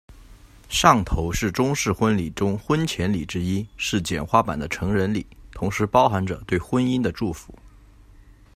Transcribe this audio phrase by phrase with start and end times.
[0.67, 7.53] 上头是中式婚礼中婚前礼之一，是简化版的成人礼，同时包含着对婚姻的祝福。